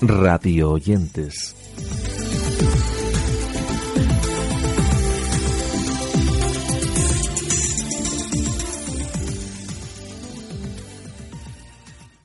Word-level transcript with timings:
Radio 0.00 0.70
oyentes. 0.70 1.54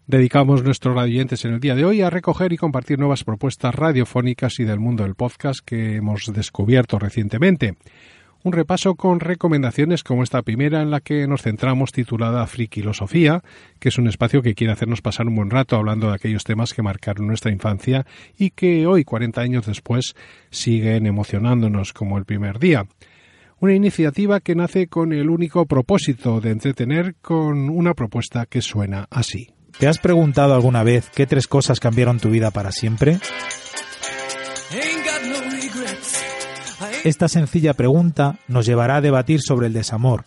Dedicamos 0.05 0.63
nuestros 0.63 0.95
oyentes 0.95 1.43
en 1.45 1.53
el 1.53 1.59
día 1.59 1.73
de 1.73 1.85
hoy 1.85 2.01
a 2.01 2.11
recoger 2.11 2.53
y 2.53 2.57
compartir 2.57 2.99
nuevas 2.99 3.23
propuestas 3.23 3.73
radiofónicas 3.73 4.59
y 4.59 4.63
del 4.63 4.79
mundo 4.79 5.03
del 5.03 5.15
podcast 5.15 5.61
que 5.65 5.95
hemos 5.95 6.31
descubierto 6.31 6.99
recientemente 6.99 7.77
un 8.43 8.51
repaso 8.51 8.95
con 8.95 9.19
recomendaciones 9.19 10.03
como 10.03 10.21
esta 10.21 10.41
primera 10.41 10.81
en 10.81 10.91
la 10.91 10.99
que 10.99 11.27
nos 11.27 11.41
centramos 11.41 11.91
titulada 11.91 12.45
Frikilosofía, 12.45 13.41
que 13.79 13.89
es 13.89 13.97
un 13.97 14.07
espacio 14.07 14.41
que 14.41 14.53
quiere 14.53 14.73
hacernos 14.73 15.01
pasar 15.01 15.27
un 15.27 15.35
buen 15.35 15.49
rato 15.49 15.77
hablando 15.77 16.09
de 16.09 16.15
aquellos 16.15 16.43
temas 16.43 16.73
que 16.73 16.81
marcaron 16.81 17.25
nuestra 17.25 17.51
infancia 17.51 18.05
y 18.37 18.49
que 18.49 18.85
hoy, 18.85 19.05
40 19.05 19.41
años 19.41 19.65
después, 19.65 20.13
siguen 20.49 21.05
emocionándonos 21.05 21.93
como 21.93 22.17
el 22.17 22.25
primer 22.25 22.59
día. 22.59 22.85
Una 23.59 23.75
iniciativa 23.75 24.41
que 24.41 24.55
nace 24.55 24.87
con 24.87 25.13
el 25.13 25.29
único 25.29 25.65
propósito 25.65 26.41
de 26.41 26.51
entretener 26.51 27.15
con 27.21 27.69
una 27.69 27.93
propuesta 27.93 28.45
que 28.45 28.61
suena 28.61 29.07
así. 29.09 29.51
¿Te 29.79 29.87
has 29.87 29.99
preguntado 29.99 30.53
alguna 30.53 30.83
vez 30.83 31.09
qué 31.15 31.25
tres 31.25 31.47
cosas 31.47 31.79
cambiaron 31.79 32.19
tu 32.19 32.29
vida 32.29 32.51
para 32.51 32.73
siempre? 32.73 33.19
Esta 37.03 37.27
sencilla 37.27 37.73
pregunta 37.73 38.37
nos 38.47 38.65
llevará 38.65 38.95
a 38.95 39.01
debatir 39.01 39.41
sobre 39.41 39.67
el 39.67 39.73
desamor, 39.73 40.23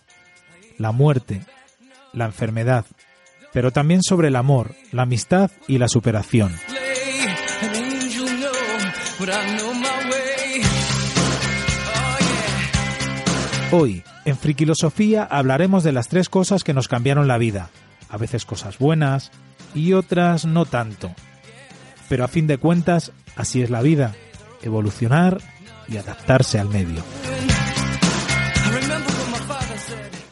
la 0.77 0.91
muerte, 0.91 1.41
la 2.13 2.25
enfermedad, 2.25 2.85
pero 3.51 3.71
también 3.71 4.03
sobre 4.03 4.27
el 4.27 4.35
amor, 4.35 4.75
la 4.91 5.01
amistad 5.01 5.49
y 5.67 5.79
la 5.79 5.87
superación. 5.87 6.53
Hoy, 13.71 14.03
en 14.25 14.37
Frikilosofía, 14.37 15.23
hablaremos 15.23 15.83
de 15.83 15.93
las 15.93 16.09
tres 16.09 16.29
cosas 16.29 16.63
que 16.63 16.75
nos 16.75 16.87
cambiaron 16.87 17.27
la 17.27 17.39
vida, 17.39 17.71
a 18.07 18.17
veces 18.17 18.45
cosas 18.45 18.77
buenas 18.77 19.31
y 19.73 19.93
otras 19.93 20.45
no 20.45 20.65
tanto. 20.65 21.11
Pero 22.07 22.23
a 22.23 22.27
fin 22.27 22.45
de 22.45 22.59
cuentas, 22.59 23.13
así 23.35 23.63
es 23.63 23.71
la 23.71 23.81
vida, 23.81 24.13
evolucionar 24.61 25.39
y 25.87 25.97
adaptarse 25.97 26.59
al 26.59 26.69
medio. 26.69 27.03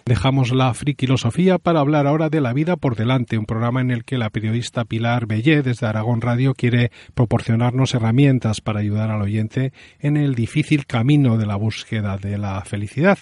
Dejamos 0.07 0.53
la 0.53 0.71
frikilosofía 0.75 1.57
para 1.57 1.79
hablar 1.79 2.05
ahora 2.05 2.29
de 2.29 2.39
La 2.39 2.53
vida 2.53 2.75
por 2.75 2.95
delante, 2.95 3.39
un 3.39 3.47
programa 3.47 3.81
en 3.81 3.89
el 3.89 4.03
que 4.05 4.19
la 4.19 4.29
periodista 4.29 4.85
Pilar 4.85 5.25
Bellé 5.25 5.63
desde 5.63 5.87
Aragón 5.87 6.21
Radio 6.21 6.53
quiere 6.53 6.91
proporcionarnos 7.15 7.95
herramientas 7.95 8.61
para 8.61 8.81
ayudar 8.81 9.09
al 9.09 9.23
oyente 9.23 9.73
en 9.99 10.15
el 10.15 10.35
difícil 10.35 10.85
camino 10.85 11.39
de 11.39 11.47
la 11.47 11.55
búsqueda 11.55 12.17
de 12.17 12.37
la 12.37 12.61
felicidad. 12.61 13.17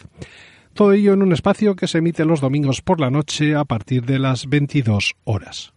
Todo 0.74 0.92
ello 0.92 1.14
en 1.14 1.22
un 1.22 1.32
espacio 1.32 1.78
que 1.78 1.88
se 1.88 2.00
emite 2.00 2.26
los 2.26 2.42
domingos 2.42 2.82
por 2.82 3.00
la 3.00 3.10
noche 3.10 3.56
a 3.56 3.64
partir 3.64 4.04
de 4.04 4.20
las 4.20 4.48
22 4.50 5.16
horas. 5.24 5.73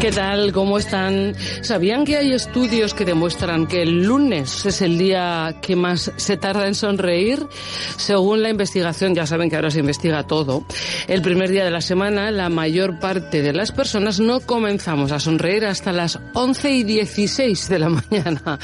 ¿Qué 0.00 0.12
tal? 0.12 0.52
¿Cómo 0.52 0.78
están? 0.78 1.34
¿Sabían 1.60 2.04
que 2.04 2.16
hay 2.16 2.32
estudios 2.32 2.94
que 2.94 3.04
demuestran 3.04 3.66
que 3.66 3.82
el 3.82 4.04
lunes 4.04 4.64
es 4.64 4.80
el 4.80 4.96
día 4.96 5.56
que 5.60 5.74
más 5.74 6.12
se 6.16 6.36
tarda 6.36 6.68
en 6.68 6.76
sonreír? 6.76 7.44
Según 7.96 8.40
la 8.42 8.48
investigación, 8.48 9.16
ya 9.16 9.26
saben 9.26 9.50
que 9.50 9.56
ahora 9.56 9.72
se 9.72 9.80
investiga 9.80 10.22
todo, 10.22 10.64
el 11.08 11.20
primer 11.20 11.50
día 11.50 11.64
de 11.64 11.72
la 11.72 11.80
semana 11.80 12.30
la 12.30 12.48
mayor 12.48 13.00
parte 13.00 13.42
de 13.42 13.52
las 13.52 13.72
personas 13.72 14.20
no 14.20 14.38
comenzamos 14.38 15.10
a 15.10 15.18
sonreír 15.18 15.64
hasta 15.64 15.92
las 15.92 16.20
11 16.32 16.70
y 16.70 16.84
16 16.84 17.68
de 17.68 17.78
la 17.80 17.88
mañana. 18.10 18.60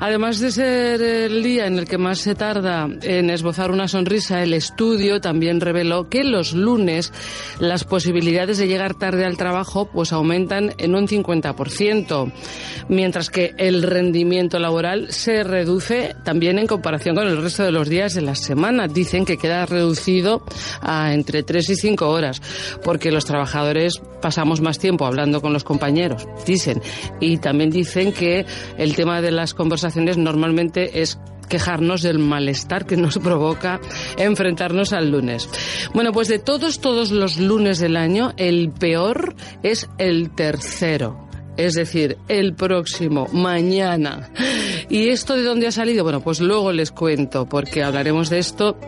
Además 0.00 0.40
de 0.40 0.50
ser 0.50 1.02
el 1.02 1.42
día 1.42 1.66
en 1.66 1.78
el 1.78 1.86
que 1.86 1.98
más 1.98 2.20
se 2.20 2.34
tarda 2.34 2.88
en 3.02 3.28
esbozar 3.28 3.70
una 3.70 3.86
sonrisa, 3.86 4.42
el 4.42 4.54
estudio 4.54 5.20
también 5.20 5.60
reveló 5.60 6.08
que 6.08 6.24
los 6.24 6.54
lunes 6.54 7.12
las 7.58 7.84
posibilidades 7.84 8.56
de 8.56 8.66
llegar 8.66 8.94
tarde 8.94 9.26
al 9.26 9.36
trabajo 9.36 9.84
pues 9.84 10.14
aumentan 10.14 10.69
en 10.78 10.94
un 10.94 11.06
50%, 11.06 12.32
mientras 12.88 13.30
que 13.30 13.54
el 13.56 13.82
rendimiento 13.82 14.58
laboral 14.58 15.12
se 15.12 15.42
reduce 15.42 16.14
también 16.24 16.58
en 16.58 16.66
comparación 16.66 17.16
con 17.16 17.26
el 17.26 17.40
resto 17.40 17.62
de 17.62 17.72
los 17.72 17.88
días 17.88 18.14
de 18.14 18.22
la 18.22 18.34
semana. 18.34 18.88
Dicen 18.88 19.24
que 19.24 19.36
queda 19.36 19.66
reducido 19.66 20.42
a 20.80 21.12
entre 21.14 21.42
3 21.42 21.70
y 21.70 21.76
5 21.76 22.08
horas, 22.08 22.40
porque 22.84 23.10
los 23.10 23.24
trabajadores 23.24 24.00
pasamos 24.20 24.60
más 24.60 24.78
tiempo 24.78 25.06
hablando 25.06 25.40
con 25.40 25.52
los 25.52 25.64
compañeros, 25.64 26.26
dicen. 26.46 26.82
Y 27.20 27.38
también 27.38 27.70
dicen 27.70 28.12
que 28.12 28.46
el 28.78 28.94
tema 28.94 29.20
de 29.20 29.30
las 29.30 29.54
conversaciones 29.54 30.16
normalmente 30.16 31.00
es 31.00 31.18
quejarnos 31.50 32.00
del 32.00 32.18
malestar 32.18 32.86
que 32.86 32.96
nos 32.96 33.18
provoca 33.22 33.78
enfrentarnos 34.16 34.94
al 34.94 35.10
lunes. 35.10 35.50
Bueno, 35.92 36.12
pues 36.12 36.28
de 36.28 36.38
todos, 36.38 36.80
todos 36.80 37.10
los 37.10 37.38
lunes 37.38 37.78
del 37.78 37.98
año, 37.98 38.32
el 38.38 38.70
peor 38.70 39.34
es 39.62 39.90
el 39.98 40.30
tercero 40.30 41.28
es 41.56 41.74
decir, 41.74 42.16
el 42.28 42.54
próximo, 42.54 43.26
mañana. 43.32 44.30
¿Y 44.88 45.08
esto 45.08 45.36
de 45.36 45.42
dónde 45.42 45.66
ha 45.66 45.72
salido? 45.72 46.04
Bueno, 46.04 46.20
pues 46.20 46.40
luego 46.40 46.72
les 46.72 46.90
cuento, 46.90 47.46
porque 47.46 47.82
hablaremos 47.82 48.30
de 48.30 48.38
esto 48.38 48.78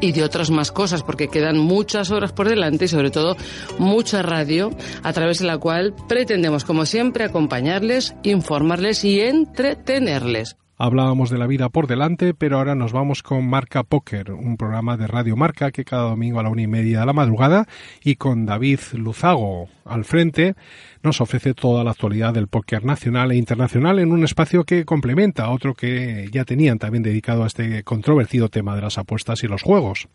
y 0.00 0.12
de 0.12 0.22
otras 0.22 0.50
más 0.50 0.70
cosas, 0.70 1.02
porque 1.02 1.26
quedan 1.26 1.58
muchas 1.58 2.12
horas 2.12 2.32
por 2.32 2.48
delante 2.48 2.84
y 2.84 2.88
sobre 2.88 3.10
todo 3.10 3.36
mucha 3.78 4.22
radio, 4.22 4.70
a 5.02 5.12
través 5.12 5.40
de 5.40 5.46
la 5.46 5.58
cual 5.58 5.94
pretendemos, 6.08 6.64
como 6.64 6.86
siempre, 6.86 7.24
acompañarles, 7.24 8.14
informarles 8.22 9.04
y 9.04 9.20
entretenerles. 9.20 10.56
Hablábamos 10.80 11.28
de 11.28 11.38
la 11.38 11.48
vida 11.48 11.70
por 11.70 11.88
delante, 11.88 12.34
pero 12.34 12.56
ahora 12.56 12.76
nos 12.76 12.92
vamos 12.92 13.24
con 13.24 13.50
Marca 13.50 13.82
Póker, 13.82 14.30
un 14.30 14.56
programa 14.56 14.96
de 14.96 15.08
Radio 15.08 15.34
Marca 15.34 15.72
que 15.72 15.84
cada 15.84 16.10
domingo 16.10 16.38
a 16.38 16.44
la 16.44 16.50
una 16.50 16.62
y 16.62 16.68
media 16.68 17.00
de 17.00 17.06
la 17.06 17.12
madrugada 17.12 17.66
y 18.04 18.14
con 18.14 18.46
David 18.46 18.78
Luzago 18.92 19.68
al 19.84 20.04
frente 20.04 20.54
nos 21.02 21.20
ofrece 21.20 21.52
toda 21.52 21.82
la 21.82 21.90
actualidad 21.90 22.32
del 22.32 22.46
póker 22.46 22.84
nacional 22.84 23.32
e 23.32 23.36
internacional 23.36 23.98
en 23.98 24.12
un 24.12 24.22
espacio 24.22 24.62
que 24.62 24.84
complementa 24.84 25.46
a 25.46 25.50
otro 25.50 25.74
que 25.74 26.28
ya 26.30 26.44
tenían 26.44 26.78
también 26.78 27.02
dedicado 27.02 27.42
a 27.42 27.48
este 27.48 27.82
controvertido 27.82 28.48
tema 28.48 28.76
de 28.76 28.82
las 28.82 28.98
apuestas 28.98 29.42
y 29.42 29.48
los 29.48 29.62
juegos. 29.62 30.06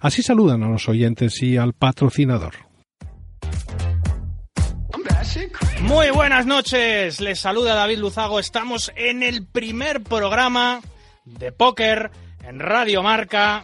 Así 0.00 0.22
saludan 0.22 0.62
a 0.62 0.70
los 0.70 0.88
oyentes 0.88 1.42
y 1.42 1.58
al 1.58 1.74
patrocinador. 1.74 2.54
Muy 5.86 6.10
buenas 6.10 6.46
noches, 6.46 7.20
les 7.20 7.38
saluda 7.38 7.74
David 7.74 7.98
Luzago. 7.98 8.40
Estamos 8.40 8.92
en 8.96 9.22
el 9.22 9.46
primer 9.46 10.02
programa 10.02 10.80
de 11.24 11.52
póker 11.52 12.10
en 12.44 12.58
Radio 12.58 13.04
Marca. 13.04 13.62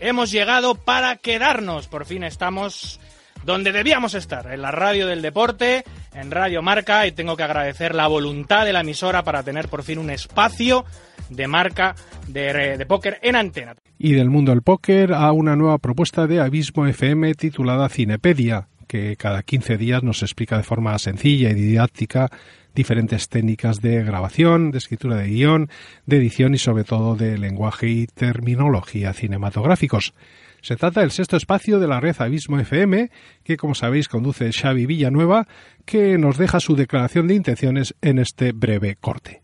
Hemos 0.00 0.30
llegado 0.30 0.74
para 0.74 1.16
quedarnos. 1.16 1.86
Por 1.86 2.06
fin 2.06 2.24
estamos 2.24 2.98
donde 3.44 3.72
debíamos 3.72 4.14
estar, 4.14 4.50
en 4.50 4.62
la 4.62 4.70
radio 4.70 5.06
del 5.06 5.20
deporte, 5.20 5.84
en 6.14 6.30
Radio 6.30 6.62
Marca, 6.62 7.06
y 7.06 7.12
tengo 7.12 7.36
que 7.36 7.42
agradecer 7.42 7.94
la 7.94 8.06
voluntad 8.06 8.64
de 8.64 8.72
la 8.72 8.80
emisora 8.80 9.22
para 9.22 9.42
tener 9.42 9.68
por 9.68 9.82
fin 9.82 9.98
un 9.98 10.10
espacio 10.10 10.86
de 11.28 11.46
marca 11.46 11.94
de, 12.26 12.76
de 12.78 12.86
póker 12.86 13.18
en 13.22 13.36
antena. 13.36 13.74
Y 13.98 14.12
del 14.12 14.30
mundo 14.30 14.52
del 14.52 14.62
póker 14.62 15.12
a 15.12 15.30
una 15.32 15.56
nueva 15.56 15.76
propuesta 15.76 16.26
de 16.26 16.40
Abismo 16.40 16.86
FM 16.86 17.34
titulada 17.34 17.90
Cinepedia 17.90 18.66
que 18.90 19.14
cada 19.16 19.44
15 19.44 19.76
días 19.76 20.02
nos 20.02 20.20
explica 20.24 20.56
de 20.56 20.64
forma 20.64 20.98
sencilla 20.98 21.50
y 21.50 21.54
didáctica 21.54 22.28
diferentes 22.74 23.28
técnicas 23.28 23.80
de 23.80 24.02
grabación, 24.02 24.72
de 24.72 24.78
escritura 24.78 25.14
de 25.14 25.28
guion, 25.28 25.70
de 26.06 26.16
edición 26.16 26.54
y 26.54 26.58
sobre 26.58 26.82
todo 26.82 27.14
de 27.14 27.38
lenguaje 27.38 27.86
y 27.86 28.06
terminología 28.08 29.12
cinematográficos. 29.12 30.12
Se 30.60 30.74
trata 30.74 31.02
del 31.02 31.12
sexto 31.12 31.36
espacio 31.36 31.78
de 31.78 31.86
la 31.86 32.00
red 32.00 32.16
Abismo 32.18 32.58
FM, 32.58 33.12
que 33.44 33.56
como 33.56 33.76
sabéis 33.76 34.08
conduce 34.08 34.50
Xavi 34.52 34.86
Villanueva, 34.86 35.46
que 35.84 36.18
nos 36.18 36.36
deja 36.36 36.58
su 36.58 36.74
declaración 36.74 37.28
de 37.28 37.34
intenciones 37.34 37.94
en 38.02 38.18
este 38.18 38.50
breve 38.50 38.96
corte. 39.00 39.42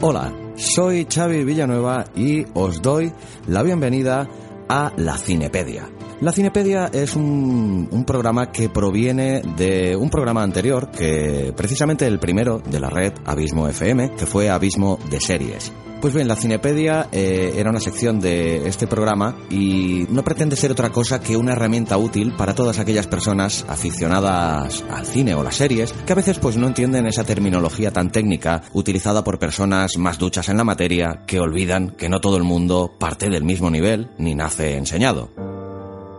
Hola, 0.00 0.32
soy 0.56 1.06
Xavi 1.08 1.44
Villanueva 1.44 2.06
y 2.16 2.44
os 2.54 2.82
doy 2.82 3.12
la 3.46 3.62
bienvenida 3.62 4.28
a 4.68 4.92
la 4.96 5.16
Cinepedia. 5.16 5.88
La 6.20 6.32
Cinepedia 6.32 6.86
es 6.92 7.14
un, 7.14 7.88
un, 7.90 8.04
programa 8.04 8.50
que 8.50 8.70
proviene 8.70 9.42
de 9.56 9.94
un 9.96 10.08
programa 10.08 10.42
anterior, 10.42 10.90
que 10.90 11.52
precisamente 11.54 12.06
el 12.06 12.18
primero 12.18 12.58
de 12.58 12.80
la 12.80 12.88
red 12.88 13.12
Abismo 13.26 13.68
FM, 13.68 14.12
que 14.12 14.24
fue 14.24 14.48
Abismo 14.48 14.98
de 15.10 15.20
Series. 15.20 15.72
Pues 16.00 16.14
bien, 16.14 16.28
la 16.28 16.36
Cinepedia 16.36 17.08
eh, 17.10 17.54
era 17.56 17.70
una 17.70 17.80
sección 17.80 18.20
de 18.20 18.68
este 18.68 18.86
programa 18.86 19.34
y 19.50 20.06
no 20.10 20.22
pretende 20.22 20.54
ser 20.54 20.70
otra 20.70 20.90
cosa 20.90 21.20
que 21.20 21.36
una 21.36 21.52
herramienta 21.52 21.96
útil 21.96 22.32
para 22.36 22.54
todas 22.54 22.78
aquellas 22.78 23.06
personas 23.06 23.64
aficionadas 23.68 24.84
al 24.90 25.06
cine 25.06 25.34
o 25.34 25.42
las 25.42 25.56
series 25.56 25.92
que 25.92 26.12
a 26.12 26.16
veces 26.16 26.38
pues 26.38 26.56
no 26.56 26.66
entienden 26.66 27.06
esa 27.06 27.24
terminología 27.24 27.90
tan 27.90 28.10
técnica 28.10 28.62
utilizada 28.74 29.24
por 29.24 29.38
personas 29.38 29.96
más 29.96 30.18
duchas 30.18 30.48
en 30.48 30.58
la 30.58 30.64
materia 30.64 31.24
que 31.26 31.40
olvidan 31.40 31.90
que 31.90 32.08
no 32.08 32.20
todo 32.20 32.36
el 32.36 32.44
mundo 32.44 32.94
parte 32.98 33.30
del 33.30 33.44
mismo 33.44 33.70
nivel 33.70 34.10
ni 34.18 34.34
nace 34.34 34.76
enseñado. 34.76 35.30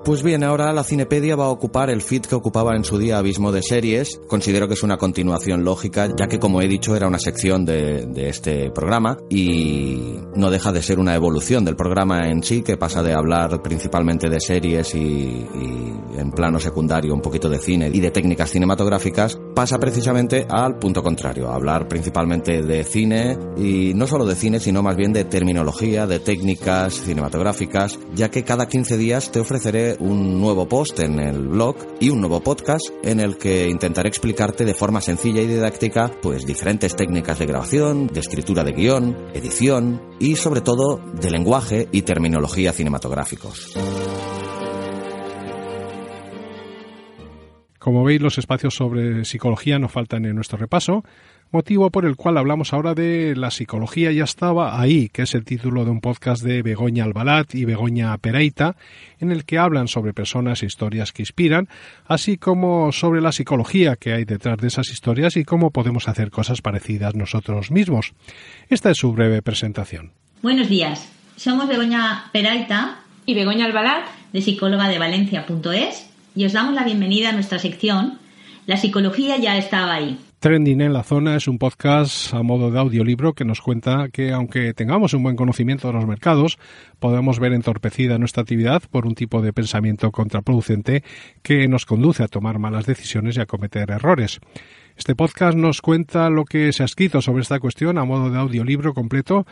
Pues 0.07 0.23
bien, 0.23 0.41
ahora 0.45 0.71
la 0.71 0.85
Cinepedia 0.85 1.35
va 1.35 1.47
a 1.47 1.49
ocupar 1.49 1.89
el 1.89 2.01
feed 2.01 2.21
que 2.21 2.35
ocupaba 2.35 2.77
en 2.77 2.85
su 2.85 2.97
día 2.97 3.17
Abismo 3.17 3.51
de 3.51 3.61
Series. 3.61 4.21
Considero 4.25 4.69
que 4.69 4.75
es 4.75 4.83
una 4.83 4.95
continuación 4.95 5.65
lógica, 5.65 6.07
ya 6.17 6.27
que 6.27 6.39
como 6.39 6.61
he 6.61 6.67
dicho 6.69 6.95
era 6.95 7.09
una 7.09 7.19
sección 7.19 7.65
de, 7.65 8.05
de, 8.05 8.29
este 8.29 8.71
programa 8.71 9.17
y 9.29 10.15
no 10.33 10.49
deja 10.49 10.71
de 10.71 10.81
ser 10.81 10.99
una 10.99 11.13
evolución 11.13 11.65
del 11.65 11.75
programa 11.75 12.29
en 12.29 12.41
sí, 12.41 12.61
que 12.61 12.77
pasa 12.77 13.03
de 13.03 13.11
hablar 13.11 13.61
principalmente 13.61 14.29
de 14.29 14.39
series 14.39 14.95
y, 14.95 15.45
en 16.17 16.31
plano 16.31 16.57
secundario 16.61 17.13
un 17.13 17.21
poquito 17.21 17.49
de 17.49 17.59
cine 17.59 17.91
y 17.93 17.99
de 17.99 18.09
técnicas 18.09 18.49
cinematográficas, 18.49 19.37
pasa 19.53 19.77
precisamente 19.77 20.47
al 20.49 20.79
punto 20.79 21.03
contrario, 21.03 21.49
a 21.49 21.55
hablar 21.55 21.89
principalmente 21.89 22.61
de 22.61 22.85
cine 22.85 23.37
y 23.57 23.93
no 23.93 24.07
solo 24.07 24.25
de 24.25 24.35
cine, 24.35 24.61
sino 24.61 24.81
más 24.81 24.95
bien 24.95 25.11
de 25.11 25.25
terminología, 25.25 26.07
de 26.07 26.19
técnicas 26.19 26.93
cinematográficas, 26.93 27.99
ya 28.15 28.31
que 28.31 28.45
cada 28.45 28.69
15 28.69 28.97
días 28.97 29.31
te 29.33 29.41
ofreceré 29.41 29.96
un 29.99 30.39
nuevo 30.39 30.67
post 30.67 30.99
en 30.99 31.19
el 31.19 31.47
blog 31.47 31.75
y 31.99 32.09
un 32.09 32.19
nuevo 32.19 32.41
podcast 32.41 32.89
en 33.03 33.19
el 33.19 33.37
que 33.37 33.67
intentaré 33.67 34.09
explicarte 34.09 34.65
de 34.65 34.73
forma 34.73 35.01
sencilla 35.01 35.41
y 35.41 35.47
didáctica 35.47 36.11
pues 36.21 36.45
diferentes 36.45 36.95
técnicas 36.95 37.39
de 37.39 37.45
grabación, 37.45 38.07
de 38.07 38.19
escritura 38.19 38.63
de 38.63 38.73
guion, 38.73 39.15
edición 39.33 40.01
y 40.19 40.35
sobre 40.35 40.61
todo 40.61 41.01
de 41.13 41.31
lenguaje 41.31 41.87
y 41.91 42.03
terminología 42.03 42.73
cinematográficos. 42.73 43.73
Como 47.87 48.03
veis, 48.03 48.21
los 48.21 48.37
espacios 48.37 48.75
sobre 48.75 49.23
psicología 49.23 49.79
no 49.79 49.87
faltan 49.87 50.25
en 50.25 50.35
nuestro 50.35 50.57
repaso, 50.57 51.03
motivo 51.51 51.89
por 51.89 52.05
el 52.05 52.15
cual 52.15 52.37
hablamos 52.37 52.73
ahora 52.73 52.93
de 52.93 53.35
La 53.35 53.51
psicología 53.51 54.11
ya 54.11 54.23
estaba 54.23 54.79
ahí, 54.79 55.09
que 55.09 55.23
es 55.23 55.35
el 55.35 55.45
título 55.45 55.85
de 55.85 55.91
un 55.91 56.01
podcast 56.01 56.43
de 56.43 56.61
Begoña 56.61 57.03
Albalat 57.03 57.55
y 57.55 57.65
Begoña 57.65 58.17
Pereita, 58.17 58.75
en 59.19 59.31
el 59.31 59.45
que 59.45 59.57
hablan 59.57 59.87
sobre 59.87 60.13
personas 60.13 60.63
e 60.63 60.65
historias 60.65 61.11
que 61.11 61.21
inspiran, 61.21 61.67
así 62.05 62.37
como 62.37 62.91
sobre 62.91 63.21
la 63.21 63.31
psicología 63.31 63.95
que 63.95 64.13
hay 64.13 64.25
detrás 64.25 64.57
de 64.57 64.67
esas 64.67 64.89
historias 64.89 65.37
y 65.37 65.45
cómo 65.45 65.71
podemos 65.71 66.07
hacer 66.07 66.31
cosas 66.31 66.61
parecidas 66.61 67.15
nosotros 67.15 67.71
mismos. 67.71 68.13
Esta 68.69 68.91
es 68.91 68.97
su 68.97 69.11
breve 69.13 69.41
presentación. 69.41 70.11
Buenos 70.41 70.69
días, 70.69 71.09
somos 71.35 71.67
Begoña 71.67 72.29
Pereita 72.31 72.99
y 73.25 73.33
Begoña 73.33 73.65
Albalat 73.65 74.05
de 74.33 74.41
psicóloga 74.41 74.87
de 74.87 74.99
Valencia.es 74.99 76.09
y 76.35 76.45
os 76.45 76.53
damos 76.53 76.75
la 76.75 76.83
bienvenida 76.83 77.29
a 77.29 77.31
nuestra 77.31 77.57
sección 77.57 78.19
La 78.67 78.77
psicología 78.77 79.37
ya 79.37 79.57
estaba 79.57 79.93
ahí. 79.93 80.19
Trending 80.39 80.81
en 80.81 80.93
la 80.93 81.01
zona 81.01 81.35
es 81.35 81.47
un 81.47 81.57
podcast 81.57 82.31
a 82.31 82.43
modo 82.43 82.69
de 82.69 82.77
audiolibro 82.77 83.33
que 83.33 83.43
nos 83.43 83.59
cuenta 83.59 84.09
que 84.09 84.31
aunque 84.31 84.75
tengamos 84.75 85.15
un 85.15 85.23
buen 85.23 85.35
conocimiento 85.35 85.87
de 85.87 85.95
los 85.95 86.05
mercados, 86.05 86.59
podemos 86.99 87.39
ver 87.39 87.53
entorpecida 87.53 88.19
nuestra 88.19 88.41
actividad 88.41 88.83
por 88.91 89.07
un 89.07 89.15
tipo 89.15 89.41
de 89.41 89.51
pensamiento 89.51 90.11
contraproducente 90.11 91.03
que 91.41 91.67
nos 91.67 91.87
conduce 91.87 92.21
a 92.21 92.27
tomar 92.27 92.59
malas 92.59 92.85
decisiones 92.85 93.35
y 93.35 93.39
a 93.39 93.47
cometer 93.47 93.89
errores. 93.89 94.39
Este 94.95 95.15
podcast 95.15 95.57
nos 95.57 95.81
cuenta 95.81 96.29
lo 96.29 96.45
que 96.45 96.71
se 96.71 96.83
ha 96.83 96.85
escrito 96.85 97.19
sobre 97.19 97.41
esta 97.41 97.59
cuestión 97.59 97.97
a 97.97 98.05
modo 98.05 98.29
de 98.29 98.37
audiolibro 98.37 98.93
completo 98.93 99.47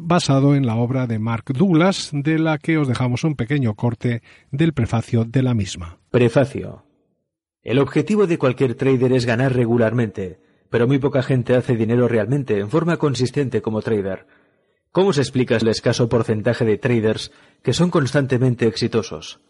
basado 0.00 0.54
en 0.54 0.64
la 0.64 0.76
obra 0.76 1.06
de 1.06 1.18
Mark 1.18 1.52
Douglas, 1.52 2.10
de 2.14 2.38
la 2.38 2.56
que 2.56 2.78
os 2.78 2.88
dejamos 2.88 3.24
un 3.24 3.34
pequeño 3.34 3.74
corte 3.74 4.22
del 4.50 4.72
prefacio 4.72 5.26
de 5.26 5.42
la 5.42 5.52
misma. 5.52 5.98
Prefacio. 6.10 6.89
El 7.62 7.78
objetivo 7.78 8.26
de 8.26 8.38
cualquier 8.38 8.74
trader 8.74 9.12
es 9.12 9.26
ganar 9.26 9.54
regularmente, 9.54 10.38
pero 10.70 10.86
muy 10.86 10.98
poca 10.98 11.22
gente 11.22 11.54
hace 11.54 11.76
dinero 11.76 12.08
realmente 12.08 12.58
en 12.58 12.70
forma 12.70 12.96
consistente 12.96 13.60
como 13.60 13.82
trader. 13.82 14.26
¿Cómo 14.92 15.12
se 15.12 15.20
explica 15.20 15.56
el 15.56 15.68
escaso 15.68 16.08
porcentaje 16.08 16.64
de 16.64 16.78
traders 16.78 17.32
que 17.62 17.72
son 17.72 17.90
constantemente 17.90 18.66
exitosos? 18.66 19.40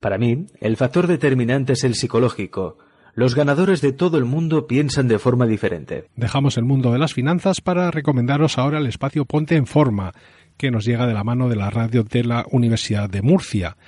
Para 0.00 0.18
mí, 0.18 0.46
el 0.60 0.76
factor 0.76 1.06
determinante 1.06 1.74
es 1.74 1.84
el 1.84 1.94
psicológico, 1.94 2.78
los 3.16 3.34
ganadores 3.34 3.80
de 3.80 3.94
todo 3.94 4.18
el 4.18 4.26
mundo 4.26 4.66
piensan 4.66 5.08
de 5.08 5.18
forma 5.18 5.46
diferente. 5.46 6.04
Dejamos 6.16 6.58
el 6.58 6.64
mundo 6.64 6.92
de 6.92 6.98
las 6.98 7.14
finanzas 7.14 7.62
para 7.62 7.90
recomendaros 7.90 8.58
ahora 8.58 8.78
el 8.78 8.86
espacio 8.86 9.24
Ponte 9.24 9.56
en 9.56 9.66
Forma, 9.66 10.12
que 10.58 10.70
nos 10.70 10.84
llega 10.84 11.06
de 11.06 11.14
la 11.14 11.24
mano 11.24 11.48
de 11.48 11.56
la 11.56 11.70
radio 11.70 12.02
de 12.02 12.24
la 12.24 12.44
Universidad 12.50 13.08
de 13.08 13.22
Murcia. 13.22 13.78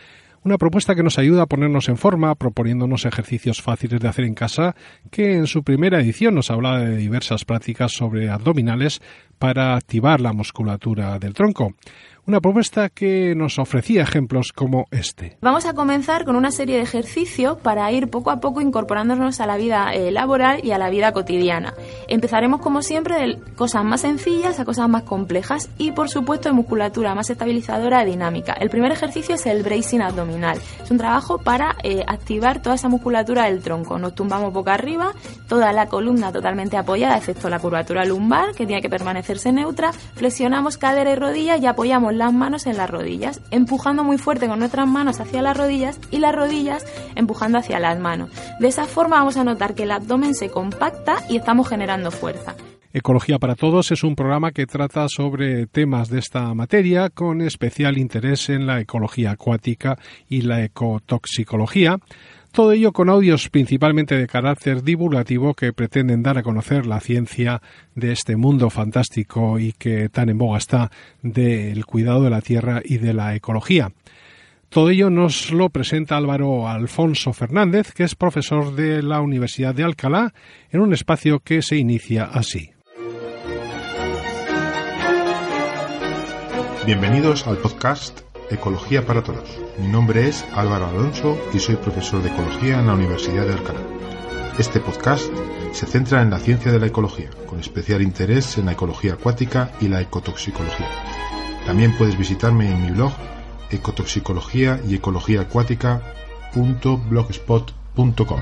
Una 0.45 0.57
propuesta 0.57 0.95
que 0.95 1.03
nos 1.03 1.19
ayuda 1.19 1.43
a 1.43 1.47
ponernos 1.47 1.89
en 1.89 1.97
forma, 1.97 2.35
proponiéndonos 2.35 3.05
ejercicios 3.05 3.61
fáciles 3.61 4.01
de 4.01 4.09
hacer 4.09 4.25
en 4.25 4.35
casa, 4.35 4.77
que 5.11 5.35
en 5.35 5.47
su 5.47 5.65
primera 5.65 6.01
edición 6.01 6.35
nos 6.35 6.51
hablaba 6.51 6.81
de 6.81 6.97
diversas 6.97 7.45
prácticas 7.45 7.93
sobre 7.93 8.31
abdominales 8.31 9.01
para 9.39 9.75
activar 9.75 10.21
la 10.21 10.33
musculatura 10.33 11.19
del 11.19 11.35
tronco 11.35 11.75
una 12.29 12.43
propuesta 12.43 12.91
que 12.91 13.35
nos 13.35 13.59
ofrecía 13.59 14.03
ejemplos 14.03 14.53
como 14.53 14.85
este. 14.91 15.39
Vamos 15.41 15.65
a 15.65 15.73
comenzar 15.73 16.27
con 16.27 16.37
una 16.37 16.51
serie 16.51 16.77
de 16.77 16.83
ejercicios 16.83 17.57
para 17.57 17.91
ir 17.91 18.11
poco 18.11 18.31
a 18.31 18.39
poco 18.39 18.61
incorporándonos 18.61 19.41
a 19.41 19.47
la 19.47 19.57
vida 19.57 19.95
eh, 19.95 20.11
laboral 20.11 20.61
y 20.63 20.73
a 20.73 20.79
la 20.79 20.91
vida 20.91 21.13
cotidiana. 21.13 21.73
Empezaremos 22.07 22.61
como 22.61 22.83
siempre 22.83 23.15
de 23.19 23.55
cosas 23.57 23.83
más 23.83 24.03
sencillas 24.03 24.61
a 24.61 24.67
cosas 24.67 24.91
más 24.91 25.05
complejas 25.05 25.71
y 25.79 25.93
por 25.93 26.11
supuesto 26.11 26.51
de 26.51 26.55
musculatura 26.55 27.15
más 27.15 27.31
estabilizadora 27.31 28.03
y 28.03 28.11
dinámica. 28.11 28.53
El 28.53 28.69
primer 28.69 28.93
ejercicio 28.93 29.35
es 29.35 29.47
el 29.47 29.63
bracing 29.63 30.01
abdominal. 30.01 30.59
Es 30.83 30.91
un 30.91 30.99
trabajo 30.99 31.39
para 31.39 31.77
eh, 31.83 32.05
activar 32.07 32.61
toda 32.61 32.75
esa 32.75 32.91
musculatura 32.91 33.45
del 33.45 33.63
tronco. 33.63 33.99
Nos 33.99 34.15
tumbamos 34.15 34.53
boca 34.53 34.75
arriba, 34.75 35.15
toda 35.49 35.73
la 35.73 35.87
columna 35.87 36.31
totalmente 36.31 36.77
apoyada, 36.77 37.17
excepto 37.17 37.49
la 37.49 37.59
curvatura 37.59 38.05
lumbar 38.05 38.55
que 38.55 38.67
tiene 38.67 38.83
que 38.83 38.91
permanecerse 38.91 39.51
neutra. 39.51 39.93
Flexionamos 39.93 40.77
cadera 40.77 41.11
y 41.13 41.15
rodilla 41.15 41.57
y 41.57 41.65
apoyamos 41.65 42.18
las 42.19 42.33
manos 42.33 42.67
en 42.67 42.77
las 42.77 42.91
rodillas, 42.91 43.41
empujando 43.51 44.05
muy 44.05 44.19
fuerte 44.19 44.49
con 44.49 44.59
nuestras 44.59 44.87
manos 44.87 45.21
hacia 45.21 45.41
las 45.41 45.57
rodillas 45.57 45.99
y 46.11 46.19
las 46.19 46.35
rodillas 46.35 46.85
empujando 47.15 47.59
hacia 47.59 47.81
las 47.81 47.99
manos. 47.99 48.31
De 48.61 48.69
esa 48.69 48.85
forma 48.85 49.17
vamos 49.17 49.37
a 49.37 49.45
notar 49.45 49.75
que 49.75 49.85
el 49.85 49.93
abdomen 49.93 50.35
se 50.35 50.51
compacta 50.51 51.23
y 51.29 51.37
estamos 51.37 51.69
generando 51.69 52.11
fuerza. 52.11 52.55
Ecología 52.93 53.39
para 53.39 53.55
Todos 53.55 53.91
es 53.93 54.03
un 54.03 54.17
programa 54.17 54.51
que 54.51 54.67
trata 54.67 55.07
sobre 55.09 55.67
temas 55.67 56.09
de 56.09 56.21
esta 56.21 56.55
materia 56.55 57.11
con 57.11 57.43
especial 57.43 57.99
interés 57.99 58.49
en 58.49 58.67
la 58.67 58.81
ecología 58.81 59.33
acuática 59.33 59.99
y 60.29 60.41
la 60.41 60.65
ecotoxicología. 60.65 61.99
Todo 62.53 62.73
ello 62.73 62.93
con 62.93 63.09
audios 63.09 63.49
principalmente 63.51 64.17
de 64.17 64.27
carácter 64.27 64.83
divulgativo 64.83 65.55
que 65.55 65.73
pretenden 65.73 66.23
dar 66.23 66.39
a 66.39 66.43
conocer 66.43 66.87
la 66.87 67.01
ciencia 67.01 67.63
de 67.95 68.13
este 68.13 68.37
mundo 68.37 68.71
fantástico 68.71 69.59
y 69.59 69.73
que 69.73 70.09
tan 70.09 70.29
en 70.29 70.39
boga 70.39 70.59
está 70.59 70.91
del 71.23 71.87
cuidado 71.87 72.23
de 72.23 72.31
la 72.31 72.41
tierra 72.41 72.81
y 72.85 72.99
de 72.99 73.15
la 73.15 73.35
ecología. 73.35 73.93
Todo 74.71 74.91
ello 74.91 75.09
nos 75.09 75.51
lo 75.51 75.71
presenta 75.71 76.17
Álvaro 76.17 76.69
Alfonso 76.69 77.33
Fernández, 77.33 77.93
que 77.93 78.05
es 78.05 78.15
profesor 78.15 78.75
de 78.75 79.03
la 79.03 79.21
Universidad 79.23 79.75
de 79.75 79.85
Alcalá, 79.85 80.35
en 80.71 80.81
un 80.81 80.93
espacio 80.93 81.41
que 81.41 81.63
se 81.63 81.77
inicia 81.77 82.25
así. 82.25 82.73
Bienvenidos 86.85 87.47
al 87.47 87.59
podcast 87.59 88.28
Ecología 88.51 89.05
para 89.05 89.23
Todos. 89.23 89.59
Mi 89.79 89.89
nombre 89.89 90.27
es 90.29 90.47
Álvaro 90.55 90.87
Alonso 90.87 91.39
y 91.53 91.59
soy 91.59 91.77
profesor 91.77 92.23
de 92.23 92.31
Ecología 92.31 92.81
en 92.81 92.87
la 92.87 92.95
Universidad 92.95 93.45
de 93.47 93.53
Alcalá. 93.53 93.81
Este 94.59 94.81
podcast 94.81 95.31
se 95.73 95.87
centra 95.87 96.23
en 96.23 96.31
la 96.31 96.39
ciencia 96.39 96.73
de 96.73 96.81
la 96.81 96.87
ecología, 96.87 97.29
con 97.47 97.61
especial 97.61 98.01
interés 98.03 98.57
en 98.59 98.67
la 98.67 98.73
ecología 98.73 99.13
acuática 99.15 99.71
y 99.81 99.89
la 99.89 100.01
ecotoxicología. 100.01 100.89
También 101.67 101.97
puedes 101.97 102.17
visitarme 102.17 102.71
en 102.71 102.83
mi 102.83 102.91
blog 102.91 103.13
ecotoxicología 103.71 104.81
y 104.89 104.95
ecología 104.95 105.43
acuática.blogspot.com. 105.43 108.41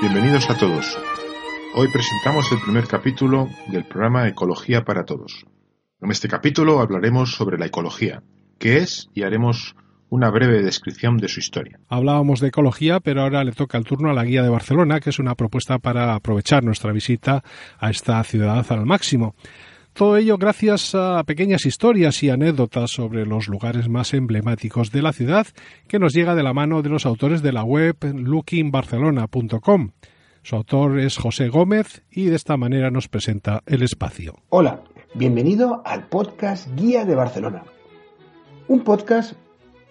Bienvenidos 0.00 0.50
a 0.50 0.56
todos. 0.56 0.98
Hoy 1.72 1.86
presentamos 1.92 2.50
el 2.50 2.58
primer 2.60 2.88
capítulo 2.88 3.48
del 3.68 3.84
programa 3.84 4.26
Ecología 4.26 4.84
para 4.84 5.04
Todos. 5.04 5.46
En 6.00 6.10
este 6.10 6.26
capítulo 6.26 6.80
hablaremos 6.80 7.32
sobre 7.36 7.58
la 7.58 7.66
ecología, 7.66 8.24
qué 8.58 8.78
es 8.78 9.08
y 9.14 9.22
haremos 9.22 9.76
una 10.08 10.30
breve 10.30 10.62
descripción 10.62 11.16
de 11.18 11.28
su 11.28 11.38
historia. 11.38 11.78
Hablábamos 11.88 12.40
de 12.40 12.48
ecología, 12.48 12.98
pero 12.98 13.22
ahora 13.22 13.44
le 13.44 13.52
toca 13.52 13.78
el 13.78 13.84
turno 13.84 14.10
a 14.10 14.14
la 14.14 14.24
Guía 14.24 14.42
de 14.42 14.48
Barcelona, 14.48 14.98
que 14.98 15.10
es 15.10 15.20
una 15.20 15.36
propuesta 15.36 15.78
para 15.78 16.16
aprovechar 16.16 16.64
nuestra 16.64 16.90
visita 16.90 17.44
a 17.78 17.90
esta 17.90 18.22
ciudad 18.24 18.66
al 18.68 18.84
máximo. 18.84 19.36
Todo 19.92 20.16
ello 20.16 20.38
gracias 20.38 20.96
a 20.96 21.22
pequeñas 21.22 21.66
historias 21.66 22.20
y 22.24 22.30
anécdotas 22.30 22.90
sobre 22.90 23.26
los 23.26 23.46
lugares 23.46 23.88
más 23.88 24.12
emblemáticos 24.12 24.90
de 24.90 25.02
la 25.02 25.12
ciudad 25.12 25.46
que 25.86 26.00
nos 26.00 26.14
llega 26.14 26.34
de 26.34 26.42
la 26.42 26.52
mano 26.52 26.82
de 26.82 26.88
los 26.88 27.06
autores 27.06 27.42
de 27.42 27.52
la 27.52 27.62
web 27.62 27.96
lookingbarcelona.com. 28.02 29.92
Su 30.42 30.56
autor 30.56 30.98
es 30.98 31.18
José 31.18 31.48
Gómez 31.48 32.02
y 32.10 32.24
de 32.26 32.36
esta 32.36 32.56
manera 32.56 32.90
nos 32.90 33.08
presenta 33.08 33.62
el 33.66 33.82
espacio. 33.82 34.36
Hola, 34.48 34.82
bienvenido 35.14 35.82
al 35.84 36.08
podcast 36.08 36.66
Guía 36.74 37.04
de 37.04 37.14
Barcelona. 37.14 37.64
Un 38.66 38.82
podcast 38.82 39.34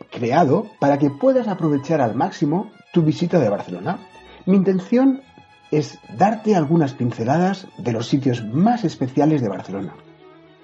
creado 0.09 0.65
para 0.79 0.97
que 0.97 1.11
puedas 1.11 1.47
aprovechar 1.47 2.01
al 2.01 2.15
máximo 2.15 2.71
tu 2.93 3.03
visita 3.03 3.39
de 3.39 3.49
Barcelona. 3.49 3.99
Mi 4.47 4.57
intención 4.57 5.21
es 5.69 5.99
darte 6.17 6.55
algunas 6.55 6.95
pinceladas 6.95 7.67
de 7.77 7.91
los 7.91 8.07
sitios 8.07 8.43
más 8.43 8.83
especiales 8.83 9.43
de 9.43 9.49
Barcelona, 9.49 9.93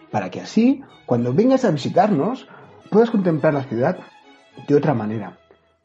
para 0.09 0.31
que 0.31 0.41
así, 0.41 0.81
cuando 1.05 1.31
vengas 1.31 1.63
a 1.63 1.69
visitarnos, 1.69 2.47
puedas 2.89 3.11
contemplar 3.11 3.53
la 3.53 3.63
ciudad 3.63 3.99
de 4.67 4.75
otra 4.75 4.95
manera, 4.95 5.37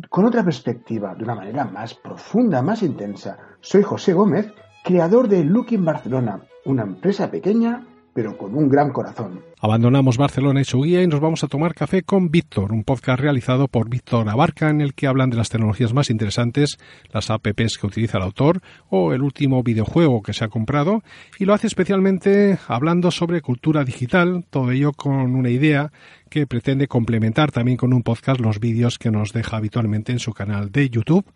con 0.09 0.25
otra 0.25 0.45
perspectiva, 0.45 1.15
de 1.15 1.25
una 1.25 1.35
manera 1.35 1.65
más 1.65 1.95
profunda, 1.95 2.63
más 2.63 2.83
intensa. 2.83 3.39
Soy 3.61 3.83
José 3.83 4.13
Gómez, 4.13 4.53
creador 4.85 5.29
de 5.29 5.45
Looking 5.45 5.85
Barcelona, 5.85 6.41
una 6.65 6.83
empresa 6.83 7.31
pequeña 7.31 7.87
pero 8.15 8.37
con 8.37 8.55
un 8.55 8.69
gran 8.69 8.91
corazón. 8.93 9.41
Abandonamos 9.61 10.17
Barcelona 10.17 10.63
y 10.63 10.65
su 10.65 10.81
guía 10.81 11.03
y 11.03 11.07
nos 11.07 11.21
vamos 11.21 11.45
a 11.45 11.47
tomar 11.47 11.75
café 11.75 12.03
con 12.03 12.31
Víctor, 12.31 12.73
un 12.73 12.83
podcast 12.83 13.21
realizado 13.21 13.69
por 13.69 13.91
Víctor 13.91 14.29
Abarca 14.29 14.71
en 14.71 14.81
el 14.81 14.95
que 14.95 15.07
hablan 15.07 15.29
de 15.29 15.37
las 15.37 15.51
tecnologías 15.51 15.93
más 15.93 16.09
interesantes, 16.09 16.79
las 17.13 17.31
apps 17.31 17.77
que 17.79 17.87
utiliza 17.87 18.19
el 18.19 18.25
autor 18.25 18.63
o 18.89 19.13
el 19.13 19.23
último 19.23 19.63
videojuego 19.63 20.23
que 20.23 20.33
se 20.33 20.45
ha 20.45 20.49
comprado 20.49 21.03
y 21.39 21.45
lo 21.45 21.53
hace 21.53 21.67
especialmente 21.67 22.59
hablando 22.69 23.11
sobre 23.11 23.43
cultura 23.43 23.85
digital, 23.85 24.45
todo 24.49 24.71
ello 24.71 24.93
con 24.93 25.35
una 25.35 25.51
idea 25.51 25.93
que 26.31 26.47
pretende 26.47 26.89
complementar 26.89 27.53
también 27.53 27.77
con 27.77 27.93
un 27.93 28.03
podcast 28.03 28.41
los 28.41 28.61
vídeos 28.61 28.99
que 28.99 29.11
nos 29.11 29.33
deja 29.33 29.59
habitualmente 29.59 30.13
en 30.13 30.21
su 30.21 30.33
canal 30.33 30.73
de 30.73 30.89
YouTube 30.89 31.27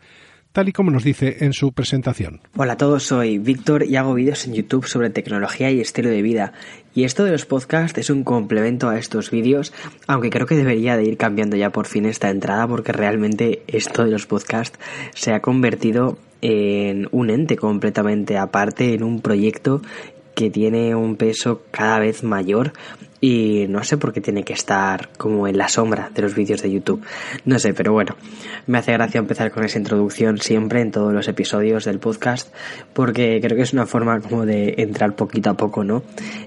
tal 0.55 0.69
y 0.69 0.73
como 0.73 0.93
nos 0.93 1.03
dice 1.03 1.39
en 1.41 1.53
su 1.53 1.73
presentación. 1.73 2.41
Hola 2.57 2.75
a 2.75 2.77
todos, 2.77 3.03
soy 3.03 3.39
Víctor 3.39 3.83
y 3.83 3.97
hago 3.97 4.15
vídeos 4.15 4.47
en 4.47 4.55
YouTube 4.55 4.87
sobre 4.87 5.11
tecnología 5.11 5.73
y 5.73 5.81
estilo 5.81 6.11
de 6.11 6.23
vida. 6.23 6.53
Y 6.95 7.03
esto 7.03 7.25
de 7.25 7.33
los 7.33 7.45
podcasts 7.45 7.99
es 7.99 8.09
un 8.09 8.23
complemento 8.23 8.89
a 8.89 8.97
estos 8.97 9.33
vídeos, 9.33 9.73
aunque 10.07 10.31
creo 10.31 10.47
que 10.47 10.55
debería 10.55 10.97
de 10.97 11.03
ir 11.03 11.17
cambiando 11.17 11.57
ya 11.57 11.71
por 11.71 11.87
fin 11.87 12.07
esta 12.07 12.31
entrada 12.31 12.69
porque 12.69 12.93
realmente 12.93 13.65
esto 13.67 14.05
de 14.05 14.13
los 14.13 14.27
podcasts 14.27 14.79
se 15.13 15.33
ha 15.33 15.41
convertido 15.41 16.19
en 16.41 17.09
un 17.11 17.31
ente 17.31 17.57
completamente 17.57 18.39
aparte, 18.39 18.95
en 18.95 19.03
un 19.03 19.23
proyecto 19.23 19.83
que 20.37 20.51
tiene 20.51 20.95
un 20.95 21.17
peso 21.17 21.63
cada 21.73 21.99
vez 21.99 22.23
mayor 22.23 22.73
y 23.21 23.67
no 23.69 23.83
sé 23.85 23.97
por 23.97 24.13
qué 24.13 24.21
tiene 24.21 24.43
que 24.43 24.53
estar 24.53 25.09
como 25.17 25.49
en 25.49 25.57
la 25.57 25.69
sombra 25.69 26.11
de 26.15 26.23
los 26.23 26.35
vídeos 26.35 26.63
de 26.63 26.71
YouTube. 26.71 27.03
No 27.45 27.59
sé, 27.59 27.75
pero 27.75 27.93
bueno, 27.93 28.17
me 28.67 28.79
hace 28.79 28.93
gracia 28.93 29.19
empezar 29.19 29.51
con 29.51 29.65
esa 29.65 29.79
introducción 29.79 30.39
siempre 30.39 30.81
en 30.81 30.91
todos 30.91 31.13
los 31.13 31.29
episodios 31.29 31.85
del 31.85 31.99
podcast 31.99 32.55
porque 32.93 33.41
creo 33.43 33.57
que 33.57 33.63
es 33.63 33.73
una 33.73 33.87
forma 33.87 34.21
como 34.21 34.45
de 34.47 34.75
entrar 34.79 35.15
poquito 35.15 35.51
a 35.51 35.55
poco, 35.55 35.85
¿no? 35.85 36.03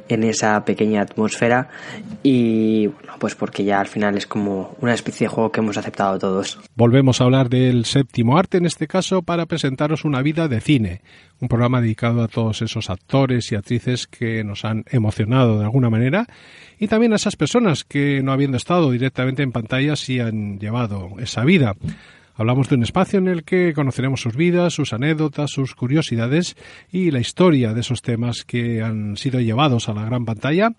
En 0.07 0.23
esa 0.23 0.63
pequeña 0.65 1.01
atmósfera 1.01 1.69
y 2.23 2.87
bueno, 2.87 3.13
pues 3.19 3.35
porque 3.35 3.63
ya 3.63 3.79
al 3.79 3.87
final 3.87 4.17
es 4.17 4.27
como 4.27 4.75
una 4.81 4.93
especie 4.93 5.25
de 5.25 5.33
juego 5.33 5.51
que 5.51 5.61
hemos 5.61 5.77
aceptado 5.77 6.19
todos. 6.19 6.59
Volvemos 6.75 7.21
a 7.21 7.25
hablar 7.25 7.49
del 7.49 7.85
séptimo 7.85 8.37
arte 8.37 8.57
en 8.57 8.65
este 8.65 8.87
caso 8.87 9.21
para 9.21 9.45
presentaros 9.45 10.05
una 10.05 10.21
vida 10.21 10.47
de 10.47 10.61
cine, 10.61 11.01
un 11.39 11.47
programa 11.47 11.81
dedicado 11.81 12.23
a 12.23 12.27
todos 12.27 12.61
esos 12.61 12.89
actores 12.89 13.51
y 13.51 13.55
actrices 13.55 14.07
que 14.07 14.43
nos 14.43 14.65
han 14.65 14.85
emocionado 14.89 15.59
de 15.59 15.65
alguna 15.65 15.89
manera 15.89 16.27
y 16.79 16.87
también 16.87 17.13
a 17.13 17.17
esas 17.17 17.35
personas 17.35 17.83
que 17.83 18.21
no 18.23 18.31
habiendo 18.31 18.57
estado 18.57 18.91
directamente 18.91 19.43
en 19.43 19.51
pantalla 19.51 19.95
sí 19.95 20.19
han 20.19 20.59
llevado 20.59 21.11
esa 21.19 21.43
vida. 21.43 21.75
Hablamos 22.37 22.69
de 22.69 22.75
un 22.75 22.83
espacio 22.83 23.17
en 23.17 23.27
el 23.27 23.43
que 23.43 23.73
conoceremos 23.73 24.21
sus 24.21 24.35
vidas, 24.35 24.73
sus 24.73 24.93
anécdotas, 24.93 25.49
sus 25.49 25.73
curiosidades 25.73 26.55
y 26.91 27.09
la 27.09 27.19
historia 27.19 27.73
de 27.73 27.81
esos 27.81 28.03
temas 28.03 28.43
que 28.45 28.83
han 28.83 29.17
sido 29.17 29.39
llevados 29.39 29.89
a 29.89 29.93
la 29.93 30.05
gran 30.05 30.23
pantalla. 30.23 30.69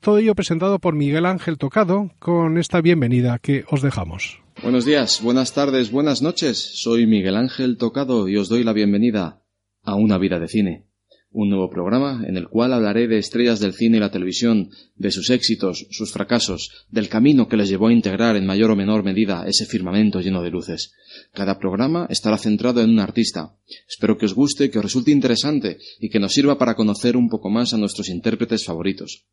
Todo 0.00 0.18
ello 0.18 0.34
presentado 0.34 0.80
por 0.80 0.96
Miguel 0.96 1.26
Ángel 1.26 1.56
Tocado 1.56 2.10
con 2.18 2.58
esta 2.58 2.80
bienvenida 2.80 3.38
que 3.38 3.64
os 3.70 3.80
dejamos. 3.80 4.40
Buenos 4.60 4.84
días, 4.84 5.22
buenas 5.22 5.52
tardes, 5.54 5.92
buenas 5.92 6.20
noches. 6.20 6.58
Soy 6.58 7.06
Miguel 7.06 7.36
Ángel 7.36 7.76
Tocado 7.76 8.28
y 8.28 8.36
os 8.36 8.48
doy 8.48 8.64
la 8.64 8.72
bienvenida 8.72 9.44
a 9.84 9.94
una 9.94 10.18
vida 10.18 10.40
de 10.40 10.48
cine 10.48 10.93
un 11.34 11.50
nuevo 11.50 11.68
programa 11.68 12.24
en 12.26 12.36
el 12.36 12.48
cual 12.48 12.72
hablaré 12.72 13.08
de 13.08 13.18
estrellas 13.18 13.58
del 13.58 13.74
cine 13.74 13.96
y 13.96 14.00
la 14.00 14.12
televisión, 14.12 14.70
de 14.94 15.10
sus 15.10 15.30
éxitos, 15.30 15.86
sus 15.90 16.12
fracasos, 16.12 16.86
del 16.90 17.08
camino 17.08 17.48
que 17.48 17.56
les 17.56 17.68
llevó 17.68 17.88
a 17.88 17.92
integrar 17.92 18.36
en 18.36 18.46
mayor 18.46 18.70
o 18.70 18.76
menor 18.76 19.02
medida 19.02 19.44
ese 19.46 19.66
firmamento 19.66 20.20
lleno 20.20 20.42
de 20.42 20.50
luces. 20.50 20.92
Cada 21.32 21.58
programa 21.58 22.06
estará 22.08 22.38
centrado 22.38 22.80
en 22.80 22.90
un 22.90 23.00
artista. 23.00 23.56
Espero 23.88 24.16
que 24.16 24.26
os 24.26 24.34
guste, 24.34 24.70
que 24.70 24.78
os 24.78 24.84
resulte 24.84 25.10
interesante 25.10 25.78
y 25.98 26.08
que 26.08 26.20
nos 26.20 26.32
sirva 26.32 26.56
para 26.56 26.76
conocer 26.76 27.16
un 27.16 27.28
poco 27.28 27.50
más 27.50 27.74
a 27.74 27.78
nuestros 27.78 28.08
intérpretes 28.08 28.64
favoritos. 28.64 29.24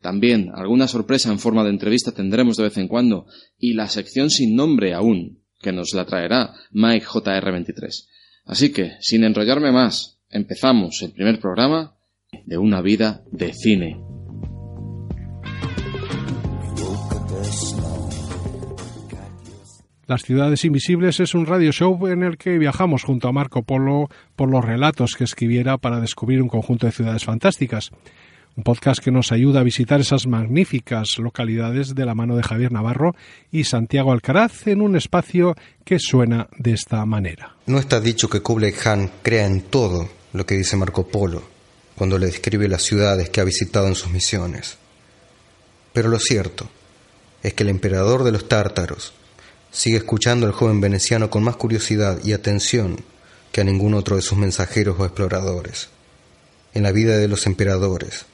También 0.00 0.52
alguna 0.54 0.86
sorpresa 0.86 1.32
en 1.32 1.40
forma 1.40 1.64
de 1.64 1.70
entrevista 1.70 2.12
tendremos 2.12 2.56
de 2.56 2.62
vez 2.62 2.78
en 2.78 2.86
cuando 2.86 3.26
y 3.58 3.72
la 3.72 3.88
sección 3.88 4.30
sin 4.30 4.54
nombre 4.54 4.94
aún, 4.94 5.42
que 5.60 5.72
nos 5.72 5.94
la 5.94 6.04
traerá 6.04 6.54
Mike 6.70 7.06
JR23. 7.06 8.06
Así 8.44 8.70
que, 8.70 8.92
sin 9.00 9.24
enrollarme 9.24 9.72
más, 9.72 10.13
empezamos 10.34 11.00
el 11.02 11.12
primer 11.12 11.38
programa 11.38 11.94
de 12.44 12.58
una 12.58 12.82
vida 12.82 13.22
de 13.30 13.52
cine. 13.54 14.00
Las 20.06 20.22
ciudades 20.22 20.64
invisibles 20.66 21.20
es 21.20 21.34
un 21.34 21.46
radio 21.46 21.72
show 21.72 22.08
en 22.08 22.24
el 22.24 22.36
que 22.36 22.58
viajamos 22.58 23.04
junto 23.04 23.28
a 23.28 23.32
Marco 23.32 23.62
Polo 23.62 24.08
por 24.36 24.50
los 24.50 24.62
relatos 24.62 25.14
que 25.16 25.24
escribiera 25.24 25.78
para 25.78 26.00
descubrir 26.00 26.42
un 26.42 26.48
conjunto 26.48 26.86
de 26.86 26.92
ciudades 26.92 27.24
fantásticas. 27.24 27.90
Un 28.56 28.64
podcast 28.64 29.02
que 29.02 29.10
nos 29.10 29.32
ayuda 29.32 29.60
a 29.60 29.64
visitar 29.64 30.00
esas 30.00 30.26
magníficas 30.26 31.18
localidades 31.18 31.94
de 31.94 32.04
la 32.04 32.14
mano 32.14 32.36
de 32.36 32.42
Javier 32.42 32.70
Navarro 32.70 33.14
y 33.50 33.64
Santiago 33.64 34.12
Alcaraz 34.12 34.66
en 34.66 34.82
un 34.82 34.96
espacio 34.96 35.54
que 35.84 35.98
suena 35.98 36.48
de 36.58 36.72
esta 36.72 37.04
manera. 37.06 37.56
No 37.66 37.78
está 37.78 38.00
dicho 38.00 38.28
que 38.28 38.40
Kublai 38.40 38.72
Khan 38.72 39.10
crea 39.22 39.46
en 39.46 39.62
todo 39.62 40.08
lo 40.34 40.44
que 40.44 40.56
dice 40.56 40.76
Marco 40.76 41.06
Polo 41.06 41.42
cuando 41.96 42.18
le 42.18 42.26
describe 42.26 42.68
las 42.68 42.82
ciudades 42.82 43.30
que 43.30 43.40
ha 43.40 43.44
visitado 43.44 43.86
en 43.86 43.94
sus 43.94 44.10
misiones. 44.10 44.78
Pero 45.92 46.08
lo 46.08 46.18
cierto 46.18 46.68
es 47.42 47.54
que 47.54 47.62
el 47.62 47.68
emperador 47.68 48.24
de 48.24 48.32
los 48.32 48.48
tártaros 48.48 49.12
sigue 49.70 49.98
escuchando 49.98 50.46
al 50.46 50.52
joven 50.52 50.80
veneciano 50.80 51.30
con 51.30 51.44
más 51.44 51.54
curiosidad 51.54 52.18
y 52.24 52.32
atención 52.32 52.96
que 53.52 53.60
a 53.60 53.64
ningún 53.64 53.94
otro 53.94 54.16
de 54.16 54.22
sus 54.22 54.36
mensajeros 54.36 54.96
o 54.98 55.04
exploradores. 55.04 55.88
En 56.74 56.82
la 56.82 56.90
vida 56.90 57.16
de 57.16 57.28
los 57.28 57.46
emperadores 57.46 58.26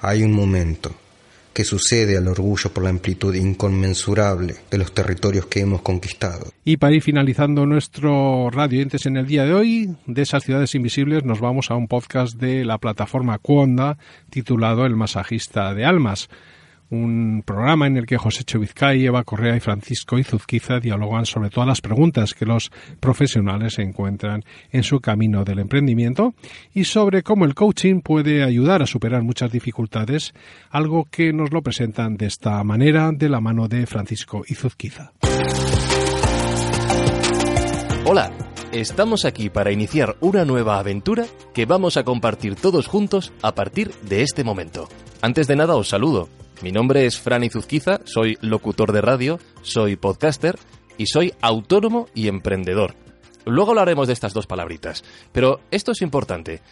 hay 0.00 0.22
un 0.22 0.32
momento 0.34 0.94
que 1.56 1.64
sucede 1.64 2.18
al 2.18 2.28
orgullo 2.28 2.70
por 2.70 2.84
la 2.84 2.90
amplitud 2.90 3.34
inconmensurable 3.34 4.56
de 4.70 4.76
los 4.76 4.92
territorios 4.92 5.46
que 5.46 5.60
hemos 5.60 5.80
conquistado. 5.80 6.52
Y 6.66 6.76
para 6.76 6.92
ir 6.92 7.00
finalizando 7.00 7.64
nuestro 7.64 8.50
Radio 8.50 8.82
Entes 8.82 9.06
en 9.06 9.16
el 9.16 9.26
día 9.26 9.46
de 9.46 9.54
hoy, 9.54 9.96
de 10.06 10.20
esas 10.20 10.44
ciudades 10.44 10.74
invisibles 10.74 11.24
nos 11.24 11.40
vamos 11.40 11.70
a 11.70 11.74
un 11.74 11.88
podcast 11.88 12.36
de 12.36 12.66
la 12.66 12.76
plataforma 12.76 13.38
Cuonda 13.38 13.96
titulado 14.28 14.84
El 14.84 14.96
masajista 14.96 15.72
de 15.72 15.86
almas 15.86 16.28
un 16.90 17.42
programa 17.44 17.86
en 17.86 17.96
el 17.96 18.06
que 18.06 18.16
José 18.16 18.44
Chovizcay, 18.44 19.04
Eva 19.04 19.24
Correa 19.24 19.56
y 19.56 19.60
Francisco 19.60 20.18
Izuzquiza 20.18 20.80
dialogan 20.80 21.26
sobre 21.26 21.50
todas 21.50 21.66
las 21.66 21.80
preguntas 21.80 22.34
que 22.34 22.46
los 22.46 22.70
profesionales 23.00 23.78
encuentran 23.78 24.44
en 24.70 24.82
su 24.82 25.00
camino 25.00 25.44
del 25.44 25.58
emprendimiento 25.58 26.34
y 26.72 26.84
sobre 26.84 27.22
cómo 27.22 27.44
el 27.44 27.54
coaching 27.54 28.00
puede 28.00 28.42
ayudar 28.42 28.82
a 28.82 28.86
superar 28.86 29.22
muchas 29.22 29.50
dificultades, 29.50 30.32
algo 30.70 31.06
que 31.10 31.32
nos 31.32 31.52
lo 31.52 31.62
presentan 31.62 32.16
de 32.16 32.26
esta 32.26 32.62
manera 32.64 33.10
de 33.12 33.28
la 33.28 33.40
mano 33.40 33.68
de 33.68 33.86
Francisco 33.86 34.42
Izuzquiza. 34.46 35.12
Hola, 38.04 38.30
estamos 38.70 39.24
aquí 39.24 39.50
para 39.50 39.72
iniciar 39.72 40.16
una 40.20 40.44
nueva 40.44 40.78
aventura 40.78 41.26
que 41.52 41.66
vamos 41.66 41.96
a 41.96 42.04
compartir 42.04 42.54
todos 42.54 42.86
juntos 42.86 43.32
a 43.42 43.54
partir 43.54 43.90
de 44.08 44.22
este 44.22 44.44
momento. 44.44 44.88
Antes 45.22 45.48
de 45.48 45.56
nada 45.56 45.74
os 45.74 45.88
saludo. 45.88 46.28
Mi 46.62 46.72
nombre 46.72 47.04
es 47.04 47.18
Fran 47.18 47.44
Izuzquiza, 47.44 48.00
soy 48.04 48.38
locutor 48.40 48.92
de 48.92 49.02
radio, 49.02 49.38
soy 49.60 49.96
podcaster 49.96 50.58
y 50.96 51.06
soy 51.06 51.34
autónomo 51.42 52.08
y 52.14 52.28
emprendedor. 52.28 52.94
Luego 53.44 53.72
hablaremos 53.72 54.06
de 54.06 54.14
estas 54.14 54.32
dos 54.32 54.46
palabritas, 54.46 55.04
pero 55.32 55.60
esto 55.70 55.92
es 55.92 56.00
importante. 56.00 56.62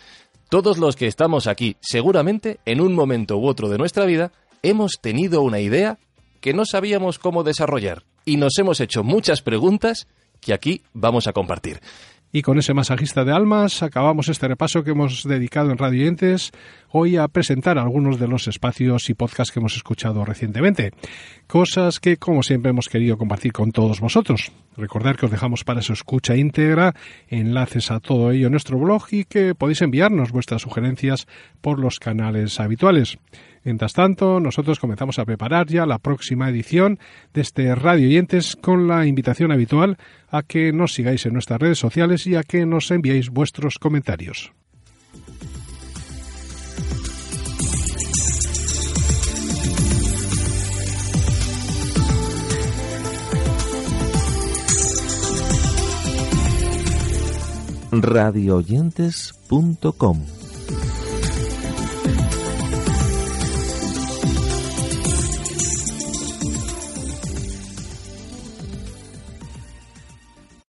Todos 0.49 0.79
los 0.79 0.97
que 0.97 1.07
estamos 1.07 1.47
aquí, 1.47 1.77
seguramente, 1.81 2.61
en 2.65 2.81
un 2.81 2.95
momento 2.95 3.37
u 3.37 3.47
otro 3.47 3.69
de 3.69 3.77
nuestra 3.77 4.07
vida, 4.07 4.33
hemos 4.63 5.01
tenido 5.03 5.43
una 5.43 5.61
idea 5.61 5.99
que 6.41 6.55
no 6.55 6.65
sabíamos 6.65 7.19
cómo 7.19 7.43
desarrollar. 7.45 8.05
y 8.27 8.39
nos 8.39 8.57
hemos 8.59 8.81
hecho 8.81 9.05
muchas 9.05 9.43
preguntas 9.43 10.07
que 10.41 10.55
aquí 10.55 10.83
vamos 10.95 11.27
a 11.27 11.35
compartir. 11.35 11.81
Y 12.37 12.43
con 12.43 12.59
ese 12.59 12.75
masajista 12.75 13.25
de 13.25 13.31
almas 13.31 13.85
acabamos 13.85 14.29
este 14.29 14.49
repaso 14.49 14.83
que 14.83 14.91
hemos 14.91 15.23
dedicado 15.23 15.71
en 15.71 15.79
Radio 15.79 16.09
Entes 16.09 16.51
hoy 16.89 17.17
a 17.17 17.29
presentar 17.29 17.79
algunos 17.79 18.19
de 18.19 18.27
los 18.27 18.49
espacios 18.49 19.09
y 19.09 19.15
podcasts 19.15 19.53
que 19.53 19.61
hemos 19.61 19.77
escuchado 19.77 20.25
recientemente. 20.25 20.91
Cosas 21.47 22.01
que, 22.01 22.17
como 22.17 22.43
siempre, 22.43 22.71
hemos 22.71 22.89
querido 22.89 23.17
compartir 23.19 23.53
con 23.53 23.71
todos 23.71 24.01
vosotros. 24.01 24.51
Recordar 24.77 25.17
que 25.17 25.27
os 25.27 25.31
dejamos 25.31 25.63
para 25.63 25.81
su 25.81 25.93
escucha 25.93 26.35
íntegra 26.35 26.97
enlaces 27.29 27.93
a 27.93 28.01
todo 28.01 28.33
ello 28.33 28.47
en 28.47 28.53
nuestro 28.53 28.81
blog 28.81 29.05
y 29.13 29.27
que 29.27 29.55
podéis 29.55 29.83
enviarnos 29.83 30.33
vuestras 30.33 30.63
sugerencias 30.63 31.29
por 31.61 31.79
los 31.79 32.01
canales 32.01 32.59
habituales. 32.59 33.17
Mientras 33.65 33.95
tanto, 33.95 34.41
nosotros 34.41 34.79
comenzamos 34.79 35.19
a 35.19 35.25
preparar 35.25 35.67
ya 35.67 35.87
la 35.87 35.99
próxima 35.99 36.51
edición 36.51 36.99
de 37.33 37.41
este 37.41 37.75
Radio 37.75 38.09
Oyentes 38.09 38.57
con 38.57 38.87
la 38.87 39.07
invitación 39.07 39.53
habitual 39.53 39.97
a 40.29 40.43
que 40.43 40.73
nos 40.73 40.93
sigáis 40.93 41.25
en 41.27 41.33
nuestras 41.33 41.61
redes 41.61 41.79
sociales 41.79 42.27
y 42.27 42.37
a 42.37 42.43
que 42.43 42.67
nos 42.67 42.91
enviéis 42.91 43.31
vuestros 43.31 43.79
comentarios. 43.79 44.53
radioyentes.com 58.01 60.34